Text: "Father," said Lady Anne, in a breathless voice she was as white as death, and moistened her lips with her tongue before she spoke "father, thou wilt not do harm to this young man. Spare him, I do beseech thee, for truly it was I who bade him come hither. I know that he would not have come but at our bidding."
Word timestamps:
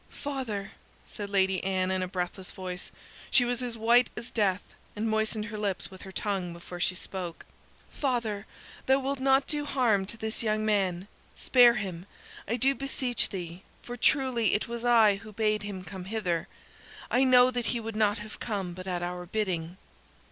"Father," 0.17 0.71
said 1.05 1.29
Lady 1.29 1.63
Anne, 1.63 1.91
in 1.91 2.01
a 2.01 2.07
breathless 2.07 2.49
voice 2.49 2.89
she 3.29 3.45
was 3.45 3.61
as 3.61 3.77
white 3.77 4.09
as 4.17 4.31
death, 4.31 4.63
and 4.95 5.07
moistened 5.07 5.45
her 5.45 5.59
lips 5.59 5.91
with 5.91 6.01
her 6.01 6.11
tongue 6.11 6.53
before 6.53 6.79
she 6.79 6.95
spoke 6.95 7.45
"father, 7.91 8.47
thou 8.87 8.97
wilt 8.97 9.19
not 9.19 9.45
do 9.45 9.63
harm 9.63 10.07
to 10.07 10.17
this 10.17 10.41
young 10.41 10.65
man. 10.65 11.07
Spare 11.35 11.75
him, 11.75 12.07
I 12.47 12.55
do 12.55 12.73
beseech 12.73 13.29
thee, 13.29 13.61
for 13.83 13.95
truly 13.95 14.55
it 14.55 14.67
was 14.67 14.83
I 14.83 15.17
who 15.17 15.31
bade 15.33 15.61
him 15.61 15.83
come 15.83 16.05
hither. 16.05 16.47
I 17.11 17.23
know 17.23 17.51
that 17.51 17.67
he 17.67 17.79
would 17.79 17.95
not 17.95 18.17
have 18.17 18.39
come 18.39 18.73
but 18.73 18.87
at 18.87 19.03
our 19.03 19.27
bidding." 19.27 19.77